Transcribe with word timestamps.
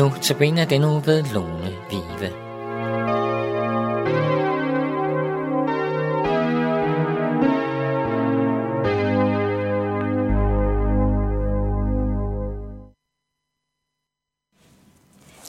Nu 0.00 0.12
tabiner 0.22 0.64
den 0.64 0.84
uge 0.84 1.06
ved 1.06 1.24
Lone 1.34 1.72
Vive. 1.90 2.30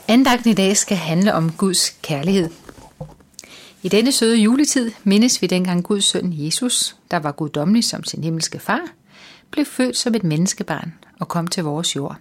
Andagten 0.07 0.51
i 0.51 0.53
dag 0.53 0.77
skal 0.77 0.97
handle 0.97 1.33
om 1.33 1.51
Guds 1.51 1.89
kærlighed. 1.89 2.49
I 3.83 3.89
denne 3.89 4.11
søde 4.11 4.37
juletid 4.37 4.91
mindes 5.03 5.41
vi 5.41 5.47
dengang 5.47 5.83
Guds 5.83 6.05
søn 6.05 6.33
Jesus, 6.33 6.95
der 7.11 7.17
var 7.17 7.31
guddommelig 7.31 7.83
som 7.83 8.03
sin 8.03 8.23
himmelske 8.23 8.59
far, 8.59 8.87
blev 9.51 9.65
født 9.65 9.97
som 9.97 10.15
et 10.15 10.23
menneskebarn 10.23 10.93
og 11.19 11.27
kom 11.27 11.47
til 11.47 11.63
vores 11.63 11.95
jord. 11.95 12.17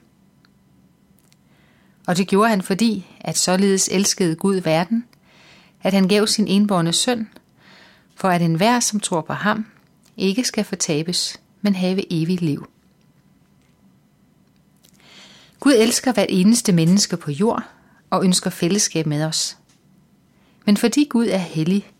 Og 2.11 2.17
det 2.17 2.29
gjorde 2.29 2.51
han 2.51 2.63
fordi, 2.63 3.07
at 3.21 3.39
således 3.39 3.89
elskede 3.93 4.37
Gud 4.37 4.57
verden, 4.57 5.05
at 5.83 5.93
han 5.93 6.09
gav 6.09 6.27
sin 6.27 6.49
enborne 6.49 6.93
søn, 6.93 7.29
for 8.15 8.29
at 8.29 8.43
enhver, 8.43 8.81
som 8.81 9.01
tror 9.01 9.21
på 9.21 9.33
ham, 9.33 9.67
ikke 10.17 10.45
skal 10.45 10.65
fortabes, 10.65 11.41
men 11.63 11.75
have 11.75 12.13
evigt 12.13 12.43
liv. 12.43 12.69
Gud 15.61 15.73
elsker 15.73 16.13
hvert 16.13 16.27
eneste 16.29 16.73
menneske 16.73 17.17
på 17.17 17.31
jord 17.31 17.63
og 18.11 18.25
ønsker 18.25 18.51
fællesskab 18.51 19.07
med 19.07 19.25
os. 19.25 19.57
Men 20.67 20.77
fordi 20.77 21.07
Gud 21.11 21.27
er 21.27 21.39
hellig, 21.39 21.91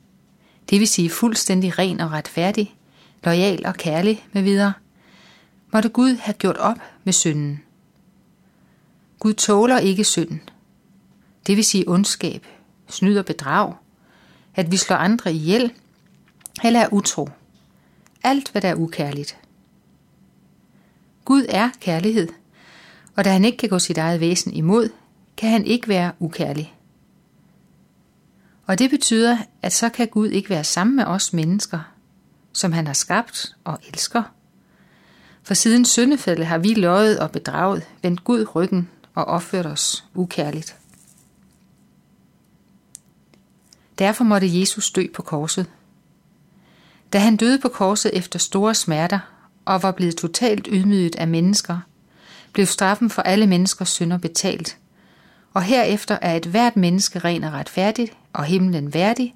det 0.71 0.81
vil 0.81 0.89
sige 0.89 1.11
fuldstændig 1.11 1.79
ren 1.79 2.01
og 2.01 2.13
retfærdig, 2.13 2.75
lojal 3.25 3.67
og 3.67 3.75
kærlig 3.75 4.25
med 4.33 4.43
videre, 4.43 4.73
måtte 5.73 5.89
Gud 5.89 6.17
have 6.17 6.35
gjort 6.35 6.57
op 6.57 6.79
med 7.05 7.13
synden. 7.13 7.61
Gud 9.21 9.35
tåler 9.35 9.79
ikke 9.79 10.05
synden. 10.05 10.41
Det 11.47 11.57
vil 11.57 11.65
sige 11.65 11.89
ondskab, 11.89 12.47
snyd 12.89 13.19
og 13.19 13.25
bedrag, 13.25 13.75
at 14.55 14.71
vi 14.71 14.77
slår 14.77 14.97
andre 14.97 15.33
ihjel, 15.33 15.73
eller 16.65 16.81
er 16.81 16.93
utro. 16.93 17.29
Alt, 18.23 18.51
hvad 18.51 18.63
der 18.63 18.69
er 18.69 18.75
ukærligt. 18.75 19.39
Gud 21.25 21.47
er 21.49 21.71
kærlighed, 21.81 22.29
og 23.17 23.25
da 23.25 23.33
han 23.33 23.45
ikke 23.45 23.59
kan 23.59 23.69
gå 23.69 23.79
sit 23.79 23.99
eget 23.99 24.21
væsen 24.21 24.53
imod, 24.53 24.89
kan 25.37 25.51
han 25.51 25.65
ikke 25.65 25.89
være 25.89 26.13
ukærlig. 26.19 26.75
Og 28.67 28.79
det 28.79 28.91
betyder, 28.91 29.39
at 29.63 29.73
så 29.73 29.89
kan 29.89 30.09
Gud 30.09 30.29
ikke 30.29 30.51
være 30.51 30.65
sammen 30.65 30.97
med 30.97 31.05
os 31.05 31.33
mennesker, 31.33 31.81
som 32.53 32.73
han 32.73 32.87
har 32.87 32.95
skabt 32.95 33.57
og 33.65 33.79
elsker. 33.89 34.23
For 35.43 35.55
siden 35.55 35.85
syndefaldet 35.85 36.47
har 36.47 36.59
vi 36.59 36.75
løjet 36.75 37.19
og 37.19 37.31
bedraget, 37.31 37.83
vendt 38.03 38.25
Gud 38.25 38.47
ryggen 38.55 38.89
og 39.21 39.27
opført 39.27 39.67
os 39.67 40.05
ukærligt. 40.15 40.77
Derfor 43.99 44.25
måtte 44.25 44.61
Jesus 44.61 44.91
dø 44.91 45.07
på 45.15 45.23
korset. 45.23 45.67
Da 47.13 47.19
han 47.19 47.37
døde 47.37 47.59
på 47.59 47.69
korset 47.69 48.11
efter 48.17 48.39
store 48.39 48.75
smerter 48.75 49.19
og 49.65 49.83
var 49.83 49.93
blevet 49.93 50.17
totalt 50.17 50.69
ydmyget 50.73 51.17
af 51.17 51.29
mennesker, 51.29 51.79
blev 52.53 52.67
straffen 52.67 53.11
for 53.11 53.23
alle 53.23 53.47
menneskers 53.47 53.89
synder 53.89 54.19
betalt, 54.19 54.79
og 55.55 55.63
herefter 55.63 56.19
er 56.23 56.37
et 56.37 56.47
hvert 56.47 56.77
menneske 56.77 57.19
ren 57.19 57.45
og 57.45 57.53
retfærdigt 57.53 58.13
og 58.33 58.45
himlen 58.45 58.95
værdig, 58.95 59.35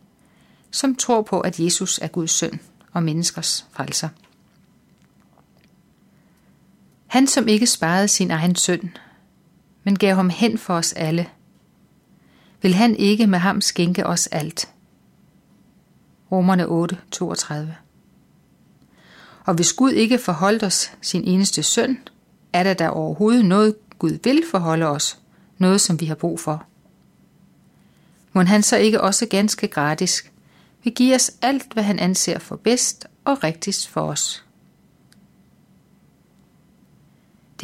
som 0.71 0.95
tror 0.95 1.23
på, 1.23 1.41
at 1.41 1.61
Jesus 1.61 1.99
er 2.03 2.09
Guds 2.09 2.31
søn 2.31 2.61
og 2.93 3.03
menneskers 3.03 3.67
frelser. 3.73 4.09
Han, 7.07 7.27
som 7.27 7.49
ikke 7.49 7.67
sparede 7.67 8.09
sin 8.09 8.31
egen 8.31 8.57
søn, 8.57 8.97
men 9.85 9.99
gav 9.99 10.15
ham 10.15 10.31
hen 10.31 10.59
for 10.59 10.75
os 10.75 10.93
alle, 10.93 11.29
vil 12.63 12.75
han 12.75 12.97
ikke 12.97 13.27
med 13.27 13.39
ham 13.39 13.61
skænke 13.61 14.07
os 14.07 14.27
alt. 14.27 14.69
Romerne 16.33 16.67
8, 16.67 16.99
32 17.11 17.77
Og 19.45 19.55
hvis 19.55 19.73
Gud 19.73 19.93
ikke 19.93 20.19
forholdt 20.19 20.63
os 20.63 20.93
sin 21.03 21.25
eneste 21.25 21.63
søn, 21.63 21.99
er 22.53 22.63
der 22.63 22.75
da 22.75 22.89
overhovedet 22.89 23.45
noget, 23.45 23.75
Gud 23.99 24.19
vil 24.25 24.43
forholde 24.51 24.87
os, 24.87 25.19
noget 25.59 25.81
som 25.81 26.01
vi 26.01 26.07
har 26.07 26.15
brug 26.15 26.41
for. 26.41 26.67
Må 28.33 28.43
han 28.43 28.63
så 28.63 28.77
ikke 28.77 29.01
også 29.01 29.27
ganske 29.27 29.69
gratis 29.69 30.25
vil 30.85 30.95
give 30.95 31.15
os 31.15 31.33
alt, 31.43 31.73
hvad 31.73 31.83
han 31.83 31.99
anser 31.99 32.39
for 32.39 32.57
bedst 32.57 33.07
og 33.25 33.45
rigtigst 33.45 33.89
for 33.89 34.01
os. 34.01 34.44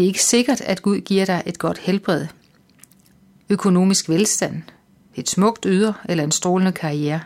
Det 0.01 0.05
er 0.05 0.09
ikke 0.09 0.25
sikkert, 0.25 0.61
at 0.61 0.83
Gud 0.83 1.01
giver 1.01 1.25
dig 1.25 1.43
et 1.47 1.59
godt 1.59 1.79
helbred, 1.79 2.27
økonomisk 3.49 4.09
velstand, 4.09 4.63
et 5.15 5.29
smukt 5.29 5.65
yder 5.69 5.93
eller 6.09 6.25
en 6.25 6.33
strålende 6.33 6.73
karriere. 6.73 7.21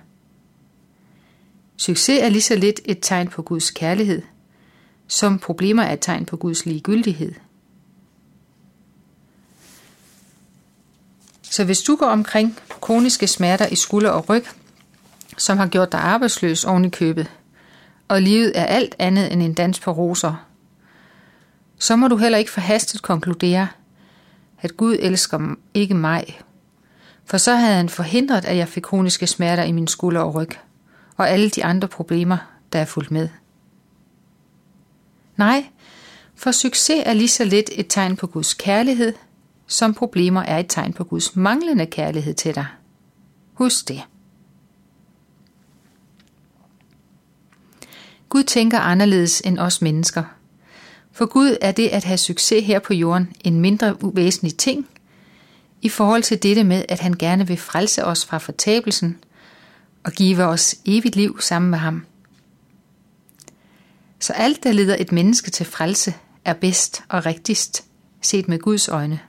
Succes 1.77 2.23
er 2.23 2.29
lige 2.29 2.43
så 2.43 2.57
lidt 2.57 2.81
et 2.85 2.99
tegn 3.03 3.29
på 3.29 3.43
Guds 3.43 3.71
kærlighed, 3.71 4.23
som 5.09 5.39
problemer 5.39 5.83
er 5.83 5.93
et 5.93 6.01
tegn 6.01 6.27
på 6.27 6.37
Guds 6.37 6.67
ligegyldighed. 6.67 7.33
Så 11.43 11.65
hvis 11.65 11.83
du 11.83 11.97
går 11.97 12.07
omkring 12.07 12.59
kroniske 12.69 13.27
smerter 13.27 13.67
i 13.67 13.77
skulder 13.77 14.11
og 14.11 14.29
ryg, 14.29 14.45
som 15.39 15.59
har 15.59 15.67
gjort 15.67 15.93
dig 15.93 16.01
arbejdsløs 16.01 16.65
oven 16.65 16.85
i 16.85 16.91
købet, 16.91 17.31
og 18.09 18.23
livet 18.23 18.53
er 18.55 18.65
alt 18.65 18.95
andet 18.99 19.33
end 19.33 19.43
en 19.43 19.55
dans 19.55 19.81
på 19.81 19.91
roser, 19.91 20.54
så 21.79 21.97
må 21.97 22.09
du 22.09 22.17
heller 22.17 22.39
ikke 22.39 22.51
forhastet 22.51 23.03
konkludere, 23.03 23.69
at 24.61 24.77
Gud 24.77 24.97
elsker 25.01 25.55
ikke 25.75 25.95
mig, 25.95 26.41
for 27.25 27.39
så 27.39 27.55
havde 27.55 27.77
han 27.77 27.89
forhindret, 27.89 28.45
at 28.45 28.57
jeg 28.57 28.69
fik 28.69 28.83
kroniske 28.83 29.27
smerter 29.27 29.63
i 29.63 29.73
min 29.73 29.87
skulder 29.87 30.21
og 30.21 30.35
ryg, 30.35 30.51
og 31.17 31.31
alle 31.31 31.51
de 31.51 31.65
andre 31.65 31.89
problemer, 31.89 32.37
der 32.73 32.79
er 32.79 32.85
fulgt 32.85 33.11
med. 33.11 33.29
Nej, 35.37 35.67
for 36.35 36.51
succes 36.51 37.03
er 37.07 37.13
lige 37.13 37.29
så 37.29 37.45
lidt 37.45 37.71
et 37.73 37.87
tegn 37.89 38.17
på 38.17 38.27
Guds 38.27 38.55
kærlighed, 38.55 39.13
som 39.67 39.95
problemer 39.95 40.43
er 40.43 40.59
et 40.59 40.67
tegn 40.69 40.93
på 40.93 41.05
Guds 41.05 41.37
manglende 41.37 41.87
kærlighed 41.87 42.35
til 42.35 42.55
dig. 42.55 42.67
Husk 43.55 43.89
det. 43.89 44.03
Gud 48.29 48.43
tænker 48.43 48.81
anderledes 48.81 49.41
end 49.41 49.59
os 49.59 49.83
mennesker. 49.83 50.25
For 51.15 51.27
Gud 51.27 51.57
er 51.61 51.73
det 51.73 51.89
at 51.89 52.05
have 52.05 52.19
succes 52.19 52.67
her 52.67 52.79
på 52.79 52.95
jorden 52.95 53.33
en 53.45 53.61
mindre 53.61 54.05
uvæsentlig 54.05 54.57
ting, 54.57 54.89
i 55.83 55.89
forhold 55.89 56.23
til 56.23 56.43
dette 56.43 56.65
med, 56.65 56.85
at 56.89 57.01
han 57.01 57.13
gerne 57.13 57.47
vil 57.47 57.57
frelse 57.57 58.05
os 58.05 58.27
fra 58.27 58.39
fortabelsen 58.39 59.19
og 60.05 60.13
give 60.13 60.43
os 60.45 60.75
evigt 60.85 61.17
liv 61.17 61.41
sammen 61.41 61.71
med 61.71 61.79
ham. 61.79 62.07
Så 64.21 64.33
alt, 64.33 64.65
der 64.65 64.73
leder 64.73 64.97
et 64.99 65.13
menneske 65.13 65.51
til 65.51 65.67
frelse, 65.67 66.15
er 66.45 66.53
bedst 66.53 67.03
og 67.09 67.27
rigtigst, 67.27 67.85
set 68.21 68.49
med 68.49 68.59
Guds 68.59 68.89
øjne. 68.89 69.21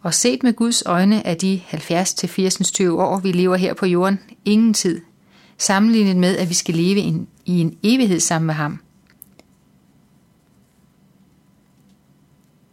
Og 0.00 0.14
set 0.14 0.42
med 0.42 0.52
Guds 0.52 0.82
øjne 0.86 1.26
er 1.26 1.34
de 1.34 1.62
70-80 1.68 2.90
år, 2.90 3.18
vi 3.18 3.32
lever 3.32 3.56
her 3.56 3.74
på 3.74 3.86
jorden, 3.86 4.20
ingen 4.44 4.74
tid, 4.74 5.00
sammenlignet 5.58 6.16
med, 6.16 6.36
at 6.36 6.48
vi 6.48 6.54
skal 6.54 6.74
leve 6.74 7.26
i 7.44 7.60
en 7.60 7.78
evighed 7.82 8.20
sammen 8.20 8.46
med 8.46 8.54
ham. 8.54 8.83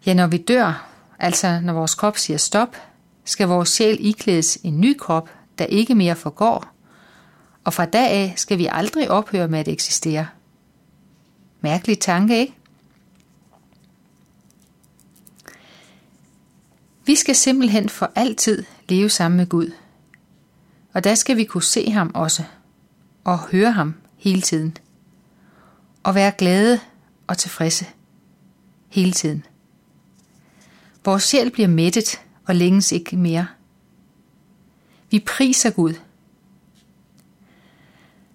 Ja, 0.06 0.14
når 0.14 0.28
vi 0.28 0.38
dør, 0.38 0.88
altså 1.20 1.60
når 1.60 1.74
vores 1.74 1.96
krop 1.96 2.18
siger 2.18 2.38
stop, 2.38 2.76
skal 3.26 3.48
vores 3.48 3.70
sjæl 3.70 3.98
iklædes 4.00 4.58
en 4.64 4.82
ny 4.82 4.98
krop, 4.98 5.30
der 5.58 5.66
ikke 5.66 5.96
mere 5.96 6.16
forgår, 6.16 6.68
og 7.64 7.74
fra 7.74 7.86
dag 7.86 8.10
af 8.12 8.34
skal 8.38 8.58
vi 8.58 8.68
aldrig 8.72 9.12
ophøre 9.12 9.48
med 9.48 9.60
at 9.60 9.68
eksistere. 9.68 10.28
Mærkelig 11.62 12.00
tanke, 12.00 12.40
ikke? 12.40 12.54
Vi 17.06 17.16
skal 17.16 17.36
simpelthen 17.36 17.90
for 17.90 18.12
altid 18.16 18.64
leve 18.90 19.10
sammen 19.10 19.38
med 19.38 19.50
Gud. 19.50 19.72
Og 20.94 21.04
der 21.04 21.16
skal 21.16 21.38
vi 21.38 21.44
kunne 21.44 21.64
se 21.64 21.92
ham 21.92 22.12
også, 22.14 22.44
og 23.24 23.40
høre 23.40 23.72
ham 23.72 23.94
hele 24.18 24.42
tiden. 24.42 24.78
Og 26.04 26.16
være 26.16 26.32
glade 26.32 26.80
og 27.28 27.38
tilfredse 27.38 27.86
hele 28.90 29.12
tiden. 29.12 29.46
Vores 31.06 31.24
sjæl 31.24 31.52
bliver 31.52 31.68
mættet 31.68 32.22
og 32.46 32.56
længes 32.56 32.92
ikke 32.92 33.18
mere. 33.18 33.48
Vi 35.12 35.20
priser 35.20 35.70
Gud. 35.70 35.94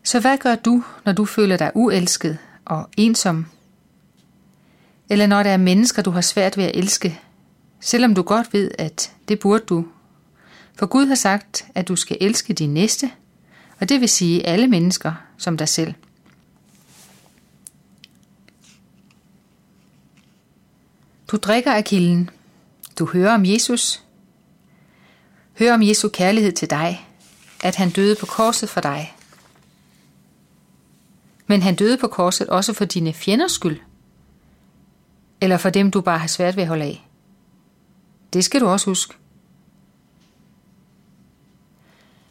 Så 0.02 0.20
hvad 0.20 0.38
gør 0.38 0.54
du, 0.54 0.84
når 1.04 1.12
du 1.12 1.24
føler 1.24 1.56
dig 1.56 1.70
uelsket 1.74 2.38
og 2.64 2.88
ensom? 2.96 3.46
Eller 5.08 5.26
når 5.26 5.42
der 5.42 5.50
er 5.50 5.56
mennesker, 5.56 6.02
du 6.02 6.10
har 6.10 6.20
svært 6.20 6.56
ved 6.56 6.64
at 6.64 6.76
elske, 6.76 7.20
selvom 7.80 8.14
du 8.14 8.22
godt 8.22 8.52
ved, 8.52 8.70
at 8.78 9.12
det 9.28 9.38
burde 9.38 9.64
du. 9.64 9.86
For 10.74 10.86
Gud 10.86 11.06
har 11.06 11.14
sagt, 11.14 11.66
at 11.74 11.88
du 11.88 11.96
skal 11.96 12.16
elske 12.20 12.52
din 12.52 12.74
næste, 12.74 13.10
og 13.80 13.88
det 13.88 14.00
vil 14.00 14.08
sige 14.08 14.46
alle 14.46 14.66
mennesker 14.66 15.12
som 15.36 15.56
dig 15.56 15.68
selv. 15.68 15.94
Du 21.28 21.36
drikker 21.36 21.72
af 21.72 21.84
kilden. 21.84 22.30
Du 22.98 23.06
hører 23.06 23.34
om 23.34 23.44
Jesus. 23.44 24.02
Hør 25.58 25.74
om 25.74 25.82
Jesu 25.82 26.08
kærlighed 26.08 26.52
til 26.52 26.70
dig, 26.70 27.06
at 27.62 27.76
han 27.76 27.90
døde 27.90 28.16
på 28.20 28.26
korset 28.26 28.68
for 28.68 28.80
dig. 28.80 29.16
Men 31.46 31.62
han 31.62 31.74
døde 31.74 31.98
på 31.98 32.08
korset 32.08 32.46
også 32.46 32.72
for 32.72 32.84
dine 32.84 33.12
fjenders 33.12 33.52
skyld. 33.52 33.80
Eller 35.40 35.56
for 35.56 35.70
dem, 35.70 35.90
du 35.90 36.00
bare 36.00 36.18
har 36.18 36.26
svært 36.26 36.56
ved 36.56 36.62
at 36.62 36.68
holde 36.68 36.84
af. 36.84 37.08
Det 38.32 38.44
skal 38.44 38.60
du 38.60 38.66
også 38.66 38.90
huske. 38.90 39.14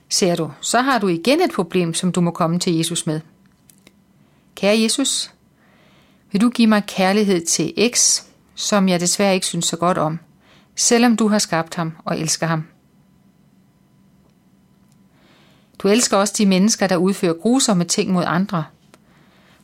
Ser 0.09 0.35
du, 0.35 0.51
så 0.61 0.81
har 0.81 0.99
du 0.99 1.07
igen 1.07 1.41
et 1.41 1.51
problem, 1.51 1.93
som 1.93 2.11
du 2.11 2.21
må 2.21 2.31
komme 2.31 2.59
til 2.59 2.73
Jesus 2.73 3.07
med. 3.07 3.21
Kære 4.55 4.79
Jesus, 4.79 5.31
vil 6.31 6.41
du 6.41 6.49
give 6.49 6.67
mig 6.67 6.83
kærlighed 6.87 7.45
til 7.45 7.91
X, 7.93 8.21
som 8.55 8.89
jeg 8.89 8.99
desværre 8.99 9.33
ikke 9.33 9.45
synes 9.45 9.65
så 9.65 9.77
godt 9.77 9.97
om, 9.97 10.19
selvom 10.75 11.15
du 11.15 11.27
har 11.27 11.39
skabt 11.39 11.75
ham 11.75 11.93
og 12.05 12.19
elsker 12.19 12.47
ham. 12.47 12.67
Du 15.79 15.87
elsker 15.87 16.17
også 16.17 16.33
de 16.37 16.45
mennesker, 16.45 16.87
der 16.87 16.97
udfører 16.97 17.33
grusomme 17.33 17.83
ting 17.83 18.11
mod 18.11 18.23
andre, 18.27 18.63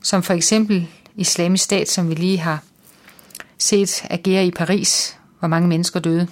som 0.03 0.23
for 0.23 0.33
eksempel 0.33 0.87
islamisk 1.15 1.63
stat, 1.63 1.89
som 1.89 2.09
vi 2.09 2.15
lige 2.15 2.37
har 2.37 2.63
set 3.57 4.05
agere 4.09 4.45
i 4.45 4.51
Paris, 4.51 5.17
hvor 5.39 5.47
mange 5.47 5.67
mennesker 5.67 5.99
døde. 5.99 6.27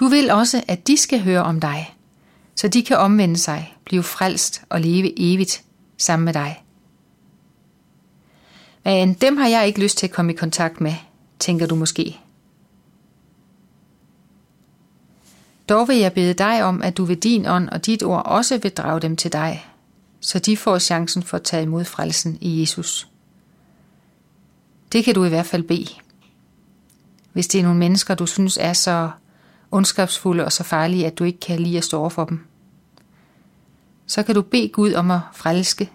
Du 0.00 0.08
vil 0.08 0.30
også, 0.30 0.62
at 0.68 0.86
de 0.86 0.96
skal 0.96 1.22
høre 1.22 1.42
om 1.42 1.60
dig, 1.60 1.94
så 2.56 2.68
de 2.68 2.82
kan 2.82 2.96
omvende 2.96 3.38
sig, 3.38 3.76
blive 3.84 4.02
frelst 4.02 4.62
og 4.68 4.80
leve 4.80 5.12
evigt 5.16 5.62
sammen 5.98 6.24
med 6.24 6.32
dig. 6.32 6.64
Men 8.84 9.14
dem 9.14 9.36
har 9.36 9.48
jeg 9.48 9.66
ikke 9.66 9.80
lyst 9.80 9.98
til 9.98 10.06
at 10.06 10.12
komme 10.12 10.32
i 10.32 10.36
kontakt 10.36 10.80
med, 10.80 10.94
tænker 11.44 11.66
du 11.66 11.74
måske. 11.74 12.20
Dog 15.68 15.88
vil 15.88 15.96
jeg 15.96 16.12
bede 16.12 16.34
dig 16.34 16.64
om, 16.64 16.82
at 16.82 16.96
du 16.96 17.04
ved 17.04 17.16
din 17.16 17.46
ånd 17.46 17.68
og 17.68 17.86
dit 17.86 18.02
ord 18.02 18.26
også 18.26 18.58
vil 18.58 18.70
drage 18.70 19.00
dem 19.00 19.16
til 19.16 19.32
dig, 19.32 19.66
så 20.20 20.38
de 20.38 20.56
får 20.56 20.78
chancen 20.78 21.22
for 21.22 21.36
at 21.36 21.42
tage 21.42 21.62
imod 21.62 21.84
frelsen 21.84 22.38
i 22.40 22.60
Jesus. 22.60 23.08
Det 24.92 25.04
kan 25.04 25.14
du 25.14 25.24
i 25.24 25.28
hvert 25.28 25.46
fald 25.46 25.62
bede. 25.62 25.88
Hvis 27.32 27.46
det 27.46 27.58
er 27.58 27.62
nogle 27.62 27.78
mennesker, 27.78 28.14
du 28.14 28.26
synes 28.26 28.58
er 28.60 28.72
så 28.72 29.10
ondskabsfulde 29.70 30.44
og 30.44 30.52
så 30.52 30.62
farlige, 30.64 31.06
at 31.06 31.18
du 31.18 31.24
ikke 31.24 31.40
kan 31.40 31.60
lide 31.60 31.78
at 31.78 31.84
stå 31.84 32.00
over 32.00 32.08
for 32.08 32.24
dem, 32.24 32.40
så 34.06 34.22
kan 34.22 34.34
du 34.34 34.42
bede 34.42 34.68
Gud 34.68 34.92
om 34.92 35.10
at 35.10 35.20
frelske, 35.32 35.90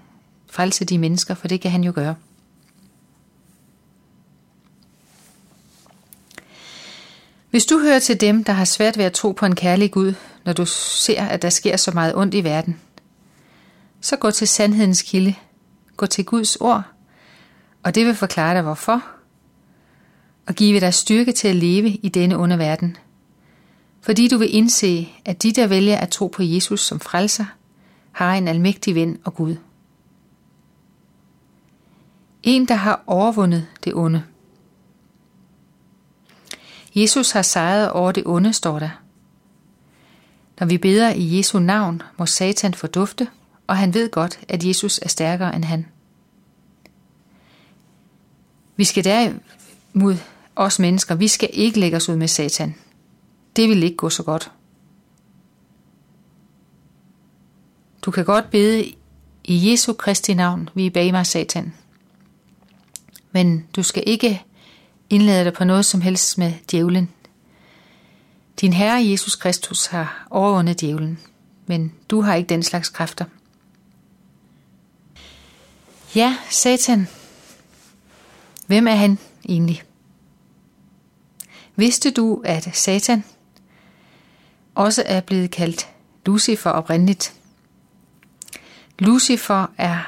frelse 0.52 0.86
de 0.86 0.98
mennesker, 0.98 1.34
for 1.34 1.48
det 1.48 1.62
kan 1.62 1.72
han 1.72 1.84
jo 1.84 1.92
gøre. 1.96 2.16
Hvis 7.50 7.66
du 7.66 7.80
hører 7.80 8.00
til 8.00 8.22
dem, 8.22 8.44
der 8.44 8.54
har 8.54 8.66
svært 8.66 8.98
ved 8.98 9.06
at 9.06 9.14
tro 9.14 9.32
på 9.32 9.46
en 9.46 9.56
kærlig 9.56 9.92
Gud, 9.92 10.14
når 10.46 10.54
du 10.54 10.66
ser, 10.66 11.24
at 11.24 11.42
der 11.42 11.50
sker 11.50 11.78
så 11.78 11.92
meget 11.92 12.16
ondt 12.16 12.34
i 12.34 12.44
verden, 12.44 12.80
så 14.02 14.16
gå 14.16 14.32
til 14.32 14.48
sandhedens 14.48 15.02
kilde. 15.02 15.36
Gå 15.98 16.06
til 16.06 16.26
Guds 16.26 16.56
ord, 16.56 16.84
og 17.84 17.96
det 17.96 18.06
vil 18.06 18.16
forklare 18.16 18.56
dig 18.56 18.62
hvorfor, 18.62 19.06
og 20.48 20.56
give 20.56 20.80
dig 20.80 20.94
styrke 20.94 21.32
til 21.32 21.48
at 21.48 21.56
leve 21.56 21.90
i 21.90 22.10
denne 22.10 22.38
onde 22.38 22.58
verden. 22.58 22.98
Fordi 24.02 24.28
du 24.28 24.38
vil 24.38 24.56
indse, 24.56 25.10
at 25.26 25.44
de, 25.44 25.52
der 25.52 25.68
vælger 25.68 25.98
at 25.98 26.10
tro 26.10 26.28
på 26.28 26.44
Jesus 26.44 26.82
som 26.82 27.00
frelser, 27.00 27.46
har 28.12 28.36
en 28.36 28.48
almægtig 28.48 28.96
ven 28.96 29.20
og 29.24 29.34
Gud. 29.34 29.56
En, 32.44 32.68
der 32.68 32.76
har 32.76 33.04
overvundet 33.08 33.68
det 33.84 33.94
onde. 33.94 34.24
Jesus 37.02 37.32
har 37.32 37.42
sejret 37.42 37.92
over 37.92 38.12
det 38.12 38.24
onde, 38.26 38.54
står 38.54 38.80
der. 38.80 38.90
Når 40.60 40.68
vi 40.68 40.78
beder 40.78 41.10
i 41.10 41.38
Jesu 41.38 41.60
navn, 41.60 42.02
må 42.18 42.26
Satan 42.26 42.74
fordufte, 42.74 43.28
og 43.68 43.78
han 43.78 43.94
ved 43.94 44.12
godt, 44.12 44.40
at 44.48 44.64
Jesus 44.64 45.00
er 45.02 45.10
stærkere 45.10 45.56
end 45.56 45.64
han. 45.64 45.86
Vi 48.76 48.84
skal 48.84 49.04
derimod, 49.04 50.18
os 50.56 50.80
mennesker, 50.80 51.16
vi 51.16 51.28
skal 51.28 51.50
ikke 51.54 51.80
lægge 51.80 51.98
os 51.98 52.10
ud 52.10 52.16
med 52.16 52.28
Satan. 52.28 52.76
Det 53.56 53.70
vil 53.70 53.84
ikke 53.84 53.98
gå 53.98 54.10
så 54.10 54.24
godt. 54.24 54.52
Du 58.02 58.12
kan 58.12 58.26
godt 58.26 58.50
bede 58.50 58.94
i 59.44 59.72
Jesu 59.72 59.94
Kristi 59.94 60.34
navn, 60.34 60.70
vi 60.74 60.90
bag 60.90 61.12
mig 61.12 61.26
Satan. 61.26 61.74
Men 63.32 63.68
du 63.76 63.84
skal 63.84 64.04
ikke 64.08 64.44
indleder 65.10 65.44
dig 65.44 65.54
på 65.54 65.64
noget 65.64 65.86
som 65.86 66.02
helst 66.02 66.38
med 66.38 66.54
djævlen. 66.72 67.10
Din 68.62 68.74
Herre 68.74 69.10
Jesus 69.10 69.36
Kristus 69.36 69.86
har 69.86 70.28
overvundet 70.30 70.82
djævlen, 70.82 71.20
men 71.66 71.94
du 72.10 72.22
har 72.22 72.36
ikke 72.36 72.50
den 72.50 72.64
slags 72.64 72.90
kræfter. 72.90 73.26
Ja, 76.16 76.38
Satan. 76.50 77.08
Hvem 78.68 78.88
er 78.88 78.96
han 78.96 79.20
egentlig? 79.50 79.84
Vidste 81.76 82.12
du, 82.12 82.42
at 82.46 82.70
Satan 82.74 83.24
også 84.76 85.04
er 85.06 85.22
blevet 85.22 85.52
kaldt 85.52 85.90
Lucifer 86.26 86.70
oprindeligt? 86.70 87.34
Lucifer 89.00 89.66
er 89.78 90.00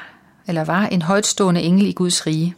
eller 0.47 0.63
var 0.63 0.85
en 0.85 1.01
højtstående 1.01 1.61
engel 1.61 1.85
i 1.85 1.91
Guds 1.91 2.27
rige. 2.27 2.55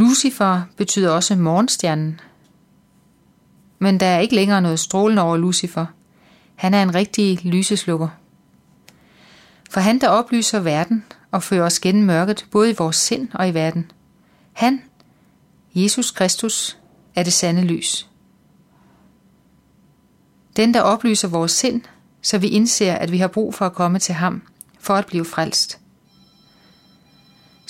Lucifer 0.00 0.62
betyder 0.76 1.10
også 1.10 1.36
morgenstjernen. 1.36 2.20
Men 3.78 4.00
der 4.00 4.06
er 4.06 4.18
ikke 4.18 4.34
længere 4.34 4.62
noget 4.62 4.80
strålende 4.80 5.22
over 5.22 5.36
Lucifer. 5.36 5.86
Han 6.54 6.74
er 6.74 6.82
en 6.82 6.94
rigtig 6.94 7.46
lyseslukker. 7.46 8.08
For 9.70 9.80
han, 9.80 10.00
der 10.00 10.08
oplyser 10.08 10.60
verden 10.60 11.04
og 11.30 11.42
fører 11.42 11.66
os 11.66 11.80
gennem 11.80 12.04
mørket, 12.04 12.46
både 12.50 12.70
i 12.70 12.74
vores 12.78 12.96
sind 12.96 13.28
og 13.34 13.48
i 13.48 13.54
verden. 13.54 13.90
Han, 14.52 14.82
Jesus 15.74 16.10
Kristus, 16.10 16.78
er 17.14 17.22
det 17.22 17.32
sande 17.32 17.62
lys. 17.62 18.08
Den, 20.56 20.74
der 20.74 20.80
oplyser 20.80 21.28
vores 21.28 21.52
sind, 21.52 21.82
så 22.22 22.38
vi 22.38 22.48
indser, 22.48 22.94
at 22.94 23.12
vi 23.12 23.18
har 23.18 23.28
brug 23.28 23.54
for 23.54 23.66
at 23.66 23.74
komme 23.74 23.98
til 23.98 24.14
ham, 24.14 24.42
for 24.78 24.94
at 24.94 25.06
blive 25.06 25.24
frelst 25.24 25.79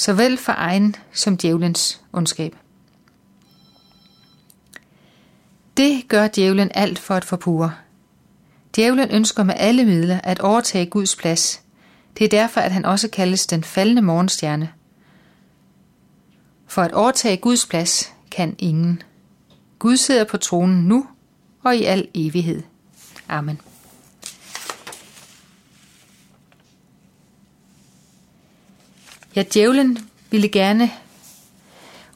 såvel 0.00 0.38
for 0.38 0.52
egen 0.56 0.96
som 1.12 1.36
djævelens 1.36 2.00
ondskab. 2.12 2.56
Det 5.76 6.08
gør 6.08 6.28
djævlen 6.28 6.70
alt 6.74 6.98
for 6.98 7.14
at 7.14 7.24
forpure. 7.24 7.74
Djævlen 8.76 9.10
ønsker 9.10 9.42
med 9.42 9.54
alle 9.56 9.84
midler 9.84 10.20
at 10.24 10.40
overtage 10.40 10.86
Guds 10.86 11.16
plads. 11.16 11.62
Det 12.18 12.24
er 12.24 12.28
derfor, 12.28 12.60
at 12.60 12.72
han 12.72 12.84
også 12.84 13.08
kaldes 13.08 13.46
den 13.46 13.64
faldende 13.64 14.02
morgenstjerne. 14.02 14.72
For 16.66 16.82
at 16.82 16.92
overtage 16.92 17.36
Guds 17.36 17.66
plads 17.66 18.12
kan 18.30 18.56
ingen. 18.58 19.02
Gud 19.78 19.96
sidder 19.96 20.24
på 20.24 20.36
tronen 20.36 20.84
nu 20.84 21.06
og 21.64 21.76
i 21.76 21.84
al 21.84 22.08
evighed. 22.14 22.62
Amen. 23.28 23.60
Ja, 29.36 29.44
djævlen 29.54 29.98
ville 30.30 30.48
gerne 30.48 30.90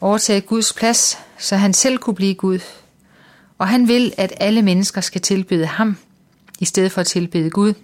overtage 0.01 0.41
Guds 0.41 0.73
plads, 0.73 1.19
så 1.39 1.57
han 1.57 1.73
selv 1.73 1.99
kunne 1.99 2.15
blive 2.15 2.35
Gud. 2.35 2.59
Og 3.59 3.69
han 3.69 3.89
vil, 3.89 4.15
at 4.17 4.33
alle 4.37 4.63
mennesker 4.63 5.01
skal 5.01 5.21
tilbede 5.21 5.67
ham, 5.67 5.97
i 6.61 6.65
stedet 6.65 6.93
for 6.93 7.01
at 7.01 7.07
tilbede 7.07 7.51
Gud. 7.51 7.75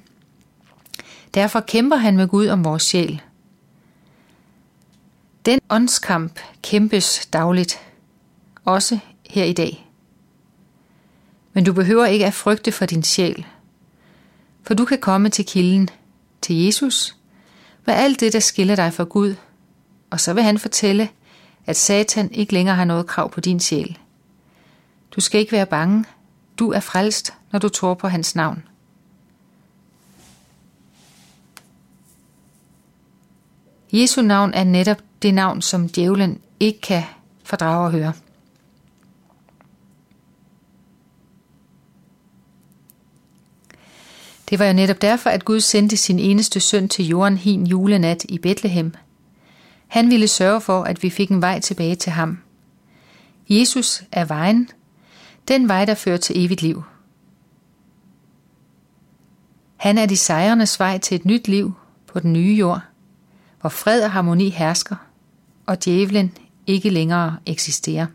Derfor 1.35 1.61
kæmper 1.61 1.97
han 1.97 2.17
med 2.17 2.29
Gud 2.29 2.49
om 2.49 2.65
vores 2.65 2.83
sjæl. 2.83 3.23
Den 5.47 5.61
åndskamp 5.71 6.41
kæmpes 6.63 7.27
dagligt, 7.33 7.81
også 8.65 8.99
her 9.31 9.45
i 9.45 9.53
dag. 9.53 9.87
Men 11.53 11.65
du 11.65 11.73
behøver 11.73 12.07
ikke 12.07 12.27
at 12.27 12.35
frygte 12.35 12.73
for 12.73 12.87
din 12.87 13.03
sjæl, 13.03 13.47
for 14.63 14.75
du 14.75 14.85
kan 14.85 14.99
komme 14.99 15.29
til 15.29 15.47
kilden, 15.47 15.89
til 16.43 16.57
Jesus, 16.57 17.17
med 17.91 17.99
alt 17.99 18.21
det, 18.21 18.33
der 18.33 18.41
skiller 18.41 18.77
dig 18.77 18.93
fra 18.93 19.05
Gud, 19.05 19.35
og 20.11 20.21
så 20.21 20.33
vil 20.35 20.43
han 20.43 20.59
fortælle, 20.59 21.09
at 21.67 21.77
Satan 21.77 22.33
ikke 22.33 22.53
længere 22.53 22.77
har 22.77 22.85
noget 22.85 23.07
krav 23.07 23.31
på 23.31 23.41
din 23.41 23.61
sjæl. 23.61 23.99
Du 25.11 25.21
skal 25.21 25.41
ikke 25.41 25.53
være 25.53 25.67
bange. 25.67 26.05
Du 26.59 26.71
er 26.71 26.81
frelst, 26.81 27.35
når 27.53 27.59
du 27.59 27.69
tror 27.69 27.95
på 27.95 28.09
hans 28.09 28.35
navn. 28.35 28.63
Jesu 33.93 34.23
navn 34.23 34.55
er 34.55 34.65
netop 34.65 34.99
det 35.23 35.35
navn, 35.35 35.63
som 35.63 35.89
djævlen 35.89 36.41
ikke 36.61 36.81
kan 36.81 37.03
fordrage 37.45 37.87
at 37.87 37.93
høre. 37.93 38.13
Det 44.51 44.59
var 44.59 44.67
jo 44.67 44.73
netop 44.73 45.03
derfor, 45.03 45.31
at 45.31 45.45
Gud 45.45 45.61
sendte 45.61 45.97
sin 45.97 46.19
eneste 46.19 46.61
søn 46.61 46.89
til 46.89 47.07
jorden 47.07 47.37
hin 47.37 47.67
julenat 47.67 48.25
i 48.29 48.39
Bethlehem. 48.39 48.95
Han 49.89 50.11
ville 50.11 50.29
sørge 50.29 50.61
for, 50.61 50.83
at 50.83 51.03
vi 51.03 51.11
fik 51.11 51.31
en 51.31 51.43
vej 51.43 51.61
tilbage 51.61 51.97
til 51.97 52.13
ham, 52.13 52.39
Jesus 53.51 54.03
er 54.13 54.25
vejen, 54.25 54.69
den 55.49 55.69
vej, 55.69 55.85
der 55.85 55.95
fører 55.95 56.17
til 56.17 56.45
evigt 56.45 56.63
liv. 56.63 56.83
Han 59.77 59.99
er 59.99 60.07
de 60.07 60.17
sejrendes 60.17 60.81
vej 60.81 60.99
til 60.99 61.15
et 61.15 61.25
nyt 61.25 61.49
liv 61.49 61.73
på 62.07 62.21
den 62.21 62.33
nye 62.33 62.55
jord, 62.55 62.81
hvor 63.61 63.71
fred 63.71 64.03
og 64.03 64.11
harmoni 64.11 64.49
hersker, 64.49 64.97
og 65.67 65.85
djævlen 65.85 66.33
ikke 66.67 66.91
længere 66.91 67.37
eksisterer. 67.47 68.07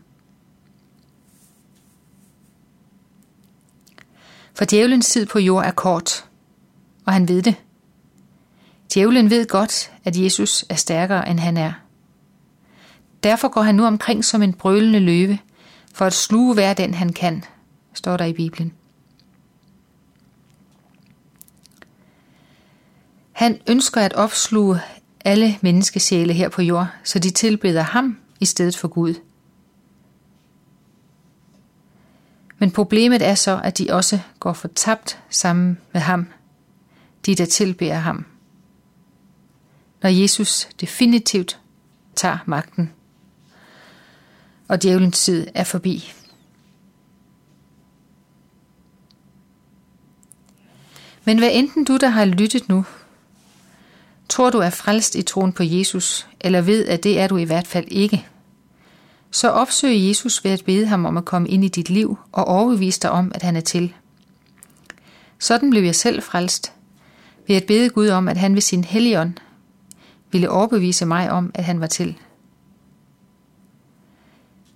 For 4.56 4.64
djævelens 4.64 5.08
tid 5.10 5.26
på 5.26 5.38
jord 5.38 5.64
er 5.64 5.70
kort, 5.70 6.24
og 7.06 7.12
han 7.12 7.28
ved 7.28 7.42
det. 7.42 7.54
Djævlen 8.94 9.30
ved 9.30 9.46
godt, 9.46 9.92
at 10.04 10.16
Jesus 10.16 10.64
er 10.68 10.74
stærkere, 10.74 11.28
end 11.28 11.40
han 11.40 11.56
er. 11.56 11.72
Derfor 13.22 13.48
går 13.48 13.62
han 13.62 13.74
nu 13.74 13.84
omkring 13.84 14.24
som 14.24 14.42
en 14.42 14.52
brølende 14.52 15.00
løve, 15.00 15.38
for 15.94 16.04
at 16.04 16.12
sluge 16.12 16.54
hver 16.54 16.74
den 16.74 16.94
han 16.94 17.12
kan, 17.12 17.44
står 17.94 18.16
der 18.16 18.24
i 18.24 18.32
Bibelen. 18.32 18.72
Han 23.32 23.60
ønsker 23.68 24.00
at 24.00 24.12
opsluge 24.12 24.80
alle 25.24 25.58
menneskesjæle 25.60 26.32
her 26.32 26.48
på 26.48 26.62
jord, 26.62 26.88
så 27.04 27.18
de 27.18 27.30
tilbeder 27.30 27.82
ham 27.82 28.18
i 28.40 28.44
stedet 28.44 28.76
for 28.76 28.88
Gud. 28.88 29.14
Men 32.58 32.70
problemet 32.70 33.22
er 33.22 33.34
så, 33.34 33.60
at 33.64 33.78
de 33.78 33.86
også 33.90 34.20
går 34.40 34.52
fortabt 34.52 35.18
sammen 35.30 35.78
med 35.92 36.00
ham, 36.00 36.26
de 37.26 37.34
der 37.34 37.44
tilbærer 37.44 37.98
ham. 37.98 38.26
Når 40.02 40.10
Jesus 40.10 40.68
definitivt 40.80 41.60
tager 42.16 42.38
magten, 42.46 42.92
og 44.68 44.82
djævelens 44.82 45.24
tid 45.24 45.46
er 45.54 45.64
forbi. 45.64 46.12
Men 51.24 51.38
hvad 51.38 51.50
enten 51.52 51.84
du, 51.84 51.96
der 51.96 52.08
har 52.08 52.24
lyttet 52.24 52.68
nu, 52.68 52.84
tror 54.28 54.50
du 54.50 54.58
er 54.58 54.70
frelst 54.70 55.14
i 55.14 55.22
troen 55.22 55.52
på 55.52 55.62
Jesus, 55.62 56.28
eller 56.40 56.60
ved, 56.60 56.86
at 56.86 57.02
det 57.02 57.20
er 57.20 57.28
du 57.28 57.36
i 57.36 57.44
hvert 57.44 57.66
fald 57.66 57.84
ikke, 57.88 58.26
så 59.36 59.50
opsøg 59.50 60.08
Jesus 60.08 60.44
ved 60.44 60.50
at 60.50 60.64
bede 60.64 60.86
ham 60.86 61.04
om 61.04 61.16
at 61.16 61.24
komme 61.24 61.48
ind 61.48 61.64
i 61.64 61.68
dit 61.68 61.90
liv 61.90 62.18
og 62.32 62.44
overbevise 62.44 63.00
dig 63.00 63.10
om, 63.10 63.32
at 63.34 63.42
han 63.42 63.56
er 63.56 63.60
til. 63.60 63.94
Sådan 65.38 65.70
blev 65.70 65.82
jeg 65.82 65.94
selv 65.94 66.22
frelst, 66.22 66.72
ved 67.48 67.56
at 67.56 67.64
bede 67.64 67.90
Gud 67.90 68.08
om, 68.08 68.28
at 68.28 68.36
han 68.36 68.54
ved 68.54 68.60
sin 68.60 68.84
helligånd 68.84 69.34
ville 70.32 70.50
overbevise 70.50 71.06
mig 71.06 71.30
om, 71.30 71.50
at 71.54 71.64
han 71.64 71.80
var 71.80 71.86
til. 71.86 72.18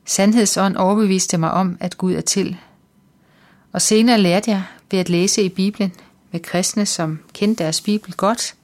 Sandhedsånd 0.04 0.76
overbeviste 0.76 1.38
mig 1.38 1.50
om, 1.50 1.76
at 1.80 1.98
Gud 1.98 2.14
er 2.14 2.20
til. 2.20 2.56
Og 3.72 3.82
senere 3.82 4.18
lærte 4.18 4.50
jeg 4.50 4.64
ved 4.90 4.98
at 4.98 5.08
læse 5.08 5.42
i 5.42 5.48
Bibelen 5.48 5.92
med 6.30 6.40
kristne, 6.40 6.86
som 6.86 7.18
kendte 7.32 7.64
deres 7.64 7.80
Bibel 7.80 8.14
godt, 8.14 8.54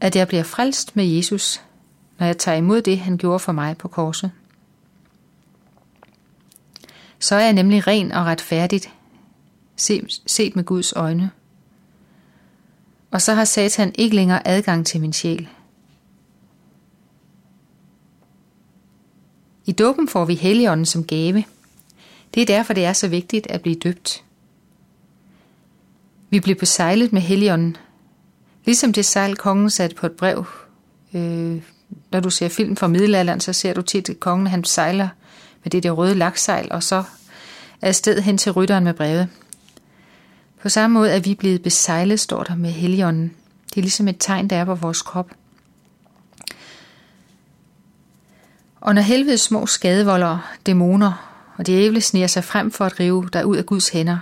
at 0.00 0.16
jeg 0.16 0.28
bliver 0.28 0.42
frelst 0.42 0.96
med 0.96 1.04
Jesus, 1.04 1.62
når 2.18 2.26
jeg 2.26 2.38
tager 2.38 2.56
imod 2.56 2.82
det, 2.82 2.98
han 2.98 3.16
gjorde 3.16 3.38
for 3.38 3.52
mig 3.52 3.76
på 3.76 3.88
korset. 3.88 4.30
Så 7.20 7.34
er 7.34 7.40
jeg 7.40 7.52
nemlig 7.52 7.86
ren 7.86 8.12
og 8.12 8.26
retfærdigt, 8.26 8.90
set 10.26 10.56
med 10.56 10.64
Guds 10.64 10.92
øjne. 10.92 11.30
Og 13.10 13.22
så 13.22 13.34
har 13.34 13.44
Satan 13.44 13.92
ikke 13.94 14.16
længere 14.16 14.48
adgang 14.48 14.86
til 14.86 15.00
min 15.00 15.12
sjæl. 15.12 15.48
I 19.66 19.72
dåben 19.72 20.08
får 20.08 20.24
vi 20.24 20.34
Helligånden 20.34 20.86
som 20.86 21.04
gave. 21.04 21.44
Det 22.34 22.42
er 22.42 22.46
derfor, 22.46 22.72
det 22.72 22.84
er 22.84 22.92
så 22.92 23.08
vigtigt 23.08 23.46
at 23.46 23.62
blive 23.62 23.76
døbt. 23.76 24.24
Vi 26.30 26.40
bliver 26.40 26.58
besejlet 26.58 27.12
med 27.12 27.20
Helligånden, 27.20 27.76
ligesom 28.64 28.92
det 28.92 29.04
sejl 29.04 29.36
kongen 29.36 29.70
satte 29.70 29.96
på 29.96 30.06
et 30.06 30.12
brev. 30.12 30.44
Øh, 31.14 31.62
når 32.10 32.20
du 32.20 32.30
ser 32.30 32.48
film 32.48 32.76
fra 32.76 32.88
middelalderen, 32.88 33.40
så 33.40 33.52
ser 33.52 33.74
du 33.74 33.82
tit, 33.82 34.08
at 34.08 34.20
kongen 34.20 34.46
han 34.46 34.64
sejler 34.64 35.08
med 35.64 35.70
det 35.70 35.82
der 35.82 35.90
røde 35.90 36.14
laksejl, 36.14 36.68
og 36.70 36.82
så 36.82 37.04
afsted 37.82 38.20
hen 38.20 38.38
til 38.38 38.52
rytteren 38.52 38.84
med 38.84 38.94
brevet. 38.94 39.28
På 40.62 40.68
samme 40.68 40.94
måde 40.94 41.10
er 41.10 41.20
vi 41.20 41.34
blevet 41.34 41.62
besejlet, 41.62 42.20
står 42.20 42.42
der 42.42 42.54
med 42.54 42.70
heligånden. 42.70 43.34
Det 43.68 43.76
er 43.76 43.82
ligesom 43.82 44.08
et 44.08 44.16
tegn, 44.18 44.48
der 44.48 44.56
er 44.56 44.64
på 44.64 44.74
vores 44.74 45.02
krop. 45.02 45.30
Og 48.80 48.94
når 48.94 49.02
helvedes 49.02 49.40
små 49.40 49.66
skadevoldere, 49.66 50.42
dæmoner 50.66 51.30
og 51.56 51.66
djævle 51.66 52.00
sniger 52.00 52.26
sig 52.26 52.44
frem 52.44 52.70
for 52.70 52.84
at 52.84 53.00
rive 53.00 53.28
dig 53.32 53.46
ud 53.46 53.56
af 53.56 53.66
Guds 53.66 53.88
hænder, 53.88 54.18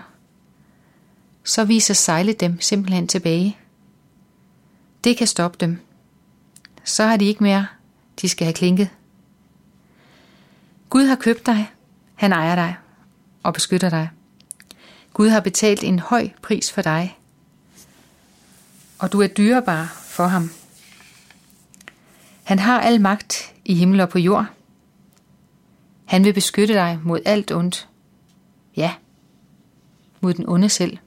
så 1.45 1.65
viser 1.65 1.95
sejlet 1.95 2.41
dem 2.41 2.61
simpelthen 2.61 3.09
tilbage. 3.09 3.57
Det 5.05 5.17
kan 5.17 5.27
stoppe 5.27 5.59
dem. 5.61 5.79
Så 6.85 7.05
har 7.05 7.17
de 7.17 7.25
ikke 7.25 7.43
mere, 7.43 7.67
de 8.21 8.29
skal 8.29 8.45
have 8.45 8.55
klinket. 8.55 8.89
Gud 10.91 11.05
har 11.05 11.17
købt 11.17 11.47
dig, 11.47 11.71
han 12.15 12.33
ejer 12.33 12.55
dig 12.55 12.77
og 13.43 13.55
beskytter 13.55 13.91
dig. 13.91 14.11
Gud 15.13 15.29
har 15.29 15.41
betalt 15.41 15.85
en 15.85 15.99
høj 15.99 16.29
pris 16.43 16.73
for 16.73 16.83
dig, 16.83 17.19
og 18.99 19.13
du 19.13 19.21
er 19.21 19.27
dyrebar 19.27 19.85
for 20.05 20.27
ham. 20.27 20.51
Han 22.45 22.59
har 22.59 22.81
al 22.81 23.01
magt 23.01 23.55
i 23.65 23.75
himmel 23.75 24.01
og 24.01 24.09
på 24.09 24.19
jord. 24.19 24.47
Han 26.05 26.25
vil 26.25 26.33
beskytte 26.33 26.75
dig 26.75 27.01
mod 27.05 27.21
alt 27.25 27.53
ondt. 27.53 27.89
Ja, 28.77 28.95
mod 30.21 30.35
den 30.35 30.49
onde 30.49 30.69
selv. 30.69 30.99